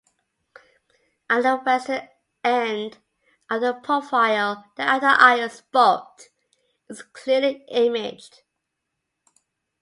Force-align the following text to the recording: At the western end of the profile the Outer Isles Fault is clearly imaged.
At 1.29 1.43
the 1.43 1.57
western 1.57 2.09
end 2.43 2.97
of 3.51 3.61
the 3.61 3.75
profile 3.83 4.65
the 4.75 4.81
Outer 4.81 5.05
Isles 5.05 5.61
Fault 5.71 6.27
is 6.89 7.03
clearly 7.03 7.63
imaged. 7.67 8.41